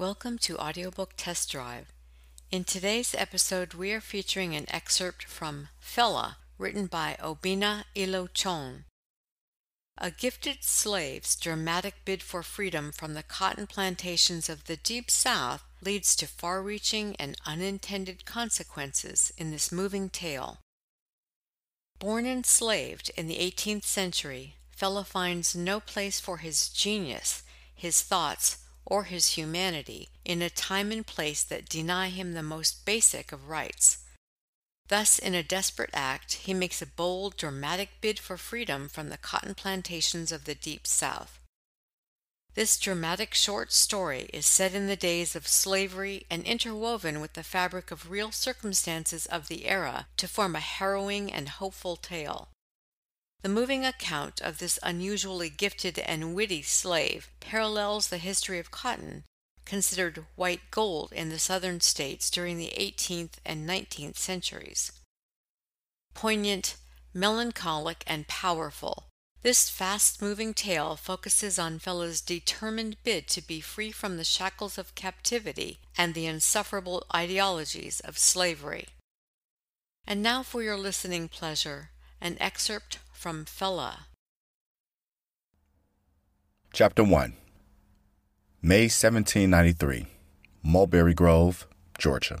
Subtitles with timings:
[0.00, 1.92] Welcome to Audiobook Test Drive.
[2.50, 8.84] In today's episode, we are featuring an excerpt from Fela, written by Obina Ilo-Chon.
[9.98, 15.64] A gifted slave's dramatic bid for freedom from the cotton plantations of the Deep South
[15.84, 20.60] leads to far reaching and unintended consequences in this moving tale.
[21.98, 27.42] Born enslaved in the 18th century, Fela finds no place for his genius,
[27.74, 28.56] his thoughts,
[28.90, 33.48] or his humanity in a time and place that deny him the most basic of
[33.48, 33.98] rights.
[34.88, 39.16] Thus, in a desperate act, he makes a bold, dramatic bid for freedom from the
[39.16, 41.38] cotton plantations of the Deep South.
[42.54, 47.44] This dramatic short story is set in the days of slavery and interwoven with the
[47.44, 52.48] fabric of real circumstances of the era to form a harrowing and hopeful tale.
[53.42, 59.24] The moving account of this unusually gifted and witty slave parallels the history of cotton,
[59.64, 64.92] considered white gold in the southern states during the 18th and 19th centuries.
[66.12, 66.76] Poignant,
[67.14, 69.06] melancholic, and powerful,
[69.42, 74.76] this fast moving tale focuses on Fela's determined bid to be free from the shackles
[74.76, 78.88] of captivity and the insufferable ideologies of slavery.
[80.06, 84.06] And now for your listening pleasure, an excerpt from Fela.
[86.72, 87.34] Chapter 1
[88.62, 90.06] May 1793,
[90.62, 92.38] Mulberry Grove, Georgia.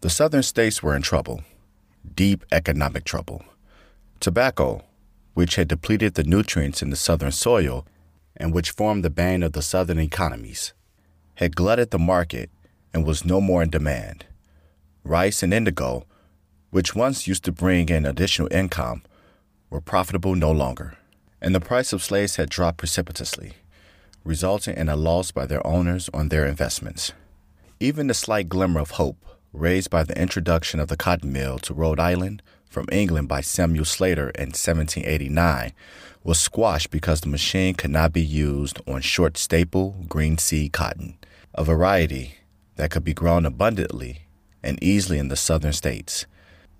[0.00, 1.42] The southern states were in trouble,
[2.14, 3.44] deep economic trouble.
[4.20, 4.84] Tobacco,
[5.32, 7.84] which had depleted the nutrients in the southern soil
[8.36, 10.72] and which formed the bane of the southern economies,
[11.34, 12.48] had glutted the market
[12.92, 14.26] and was no more in demand.
[15.02, 16.06] Rice and indigo,
[16.74, 19.00] which once used to bring in additional income,
[19.70, 20.98] were profitable no longer,
[21.40, 23.52] and the price of slaves had dropped precipitously,
[24.24, 27.12] resulting in a loss by their owners on their investments.
[27.78, 31.72] Even the slight glimmer of hope raised by the introduction of the cotton mill to
[31.72, 35.72] Rhode Island from England by Samuel Slater in 1789
[36.24, 41.18] was squashed because the machine could not be used on short staple green seed cotton,
[41.54, 42.34] a variety
[42.74, 44.22] that could be grown abundantly
[44.60, 46.26] and easily in the southern states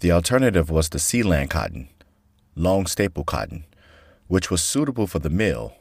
[0.00, 1.88] the alternative was the Sea Island cotton,
[2.54, 3.64] long staple cotton,
[4.28, 5.74] which was suitable for the mill,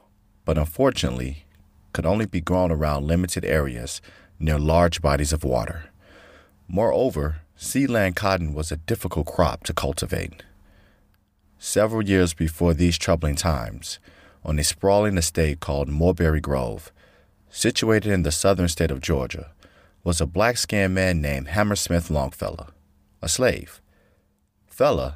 [0.45, 1.45] but unfortunately
[1.91, 4.01] could only be grown around limited areas
[4.39, 5.85] near large bodies of water.
[6.67, 10.43] Moreover, Sea Island cotton was a difficult crop to cultivate.
[11.57, 13.99] Several years before these troubling times,
[14.43, 16.91] on a sprawling estate called Mulberry Grove,
[17.49, 19.51] situated in the southern state of Georgia,
[20.03, 22.67] was a black skinned man named Hammersmith Longfellow,
[23.21, 23.81] a slave.
[24.75, 25.15] Fela,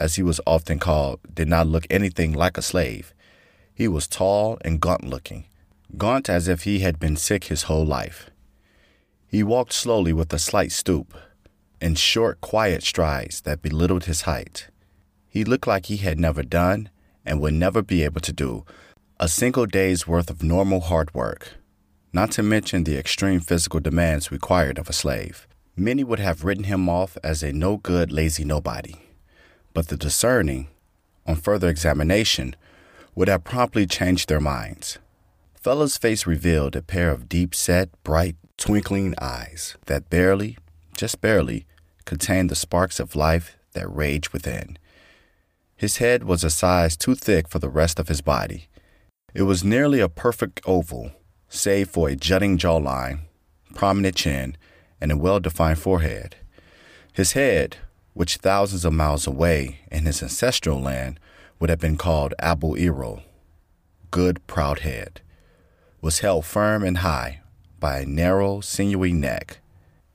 [0.00, 3.14] as he was often called, did not look anything like a slave.
[3.72, 5.44] He was tall and gaunt looking,
[5.96, 8.30] gaunt as if he had been sick his whole life.
[9.28, 11.14] He walked slowly with a slight stoop,
[11.80, 14.68] in short, quiet strides that belittled his height.
[15.28, 16.90] He looked like he had never done,
[17.24, 18.64] and would never be able to do,
[19.20, 21.54] a single day's worth of normal hard work,
[22.12, 25.46] not to mention the extreme physical demands required of a slave.
[25.76, 28.96] Many would have written him off as a no good, lazy nobody.
[29.72, 30.68] But the discerning,
[31.26, 32.56] on further examination,
[33.14, 34.98] would have promptly changed their minds.
[35.54, 40.58] Fela's face revealed a pair of deep set, bright, twinkling eyes that barely,
[40.96, 41.66] just barely,
[42.04, 44.78] contained the sparks of life that raged within.
[45.76, 48.68] His head was a size too thick for the rest of his body.
[49.32, 51.12] It was nearly a perfect oval,
[51.48, 53.20] save for a jutting jawline,
[53.74, 54.56] prominent chin,
[55.00, 56.36] and a well defined forehead.
[57.12, 57.76] His head,
[58.14, 61.18] which thousands of miles away in his ancestral land
[61.58, 63.22] would have been called Abu Iro,
[64.10, 65.20] good proud head,
[66.00, 67.40] was held firm and high
[67.78, 69.58] by a narrow, sinewy neck,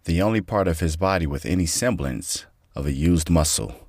[0.05, 3.87] the only part of his body with any semblance of a used muscle.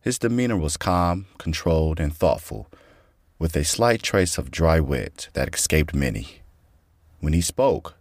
[0.00, 2.68] His demeanor was calm, controlled, and thoughtful,
[3.38, 6.42] with a slight trace of dry wit that escaped many.
[7.20, 7.94] When he spoke,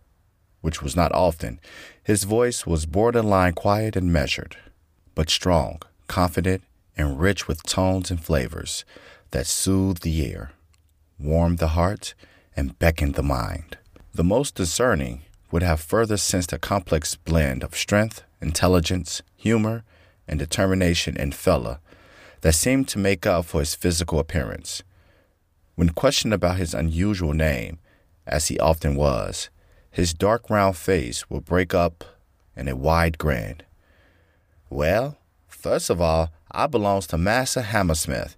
[0.61, 1.59] which was not often,
[2.03, 4.57] his voice was borderline quiet and measured,
[5.15, 6.63] but strong, confident,
[6.97, 8.85] and rich with tones and flavors
[9.31, 10.51] that soothed the ear,
[11.19, 12.13] warmed the heart,
[12.55, 13.77] and beckoned the mind.
[14.13, 15.21] The most discerning
[15.51, 19.83] would have further sensed a complex blend of strength, intelligence, humor,
[20.27, 21.79] and determination in Fela
[22.41, 24.83] that seemed to make up for his physical appearance.
[25.75, 27.79] When questioned about his unusual name,
[28.27, 29.49] as he often was,
[29.91, 32.03] his dark round face would break up
[32.55, 33.61] in a wide grin.
[34.69, 35.17] Well,
[35.47, 38.35] first of all, I belongs to Massa Hammersmith,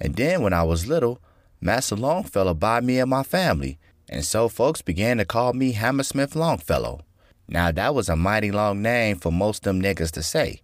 [0.00, 1.20] and then when I was little,
[1.60, 3.78] Massa Longfellow buy me and my family,
[4.08, 7.00] And so folks began to call me Hammersmith Longfellow.
[7.48, 10.60] Now that was a mighty long name for most them niggas to say,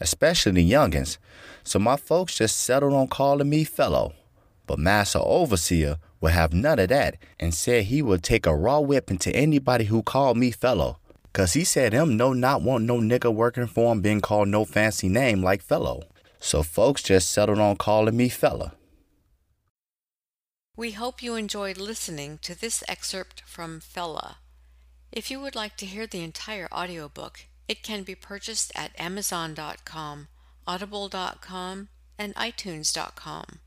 [0.00, 1.18] especially the youngins.
[1.64, 4.14] So my folks just settled on calling me Fellow.
[4.66, 8.80] But Master Overseer would have none of that and said he would take a raw
[8.80, 10.98] whipping to anybody who called me Fellow.
[11.32, 14.64] Cause he said him no not want no nigga working for him being called no
[14.64, 16.02] fancy name like Fellow.
[16.40, 18.72] So folks just settled on calling me Fela.
[20.76, 24.36] We hope you enjoyed listening to this excerpt from Fela.
[25.10, 30.28] If you would like to hear the entire audiobook, it can be purchased at Amazon.com,
[30.66, 33.60] Audible.com, and iTunes.com.